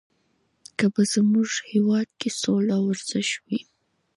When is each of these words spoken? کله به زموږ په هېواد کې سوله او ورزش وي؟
کله 0.79 0.89
به 0.95 1.01
زموږ 1.13 1.47
په 1.57 1.63
هېواد 1.71 2.07
کې 2.19 2.29
سوله 2.41 2.73
او 2.79 2.83
ورزش 2.89 3.29
وي؟ 3.45 3.59